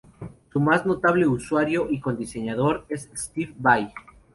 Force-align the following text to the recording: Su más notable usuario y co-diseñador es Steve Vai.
Su 0.51 0.59
más 0.59 0.83
notable 0.87 1.27
usuario 1.27 1.87
y 1.87 1.99
co-diseñador 1.99 2.87
es 2.89 3.11
Steve 3.15 3.53
Vai. 3.59 3.93